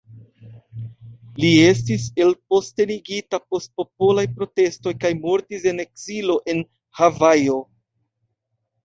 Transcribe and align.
Li 1.41 1.49
estis 1.65 2.05
elpostenigita 2.25 3.39
post 3.53 3.69
popolaj 3.81 4.23
protestoj 4.39 4.95
kaj 5.05 5.11
mortis 5.27 5.69
en 5.73 5.83
ekzilo 5.85 6.39
en 6.55 6.65
Havajo. 7.03 7.59